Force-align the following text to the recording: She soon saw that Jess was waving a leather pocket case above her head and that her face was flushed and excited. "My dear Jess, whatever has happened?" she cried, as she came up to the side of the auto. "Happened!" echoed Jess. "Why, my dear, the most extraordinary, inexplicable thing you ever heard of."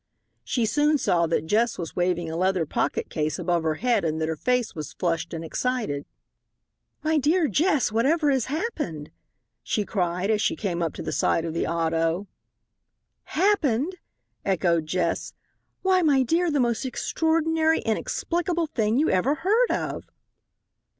She 0.43 0.65
soon 0.65 0.97
saw 0.97 1.27
that 1.27 1.45
Jess 1.45 1.77
was 1.77 1.95
waving 1.95 2.27
a 2.27 2.35
leather 2.35 2.65
pocket 2.65 3.07
case 3.07 3.37
above 3.37 3.61
her 3.61 3.75
head 3.75 4.03
and 4.03 4.19
that 4.19 4.27
her 4.27 4.35
face 4.35 4.73
was 4.73 4.93
flushed 4.93 5.31
and 5.31 5.45
excited. 5.45 6.07
"My 7.03 7.19
dear 7.19 7.47
Jess, 7.47 7.91
whatever 7.91 8.31
has 8.31 8.45
happened?" 8.45 9.11
she 9.61 9.85
cried, 9.85 10.31
as 10.31 10.41
she 10.41 10.55
came 10.55 10.81
up 10.81 10.95
to 10.95 11.03
the 11.03 11.11
side 11.11 11.45
of 11.45 11.53
the 11.53 11.67
auto. 11.67 12.27
"Happened!" 13.25 13.97
echoed 14.43 14.87
Jess. 14.87 15.35
"Why, 15.83 16.01
my 16.01 16.23
dear, 16.23 16.49
the 16.49 16.59
most 16.59 16.83
extraordinary, 16.83 17.81
inexplicable 17.81 18.65
thing 18.65 18.97
you 18.97 19.11
ever 19.11 19.35
heard 19.35 19.69
of." 19.69 20.05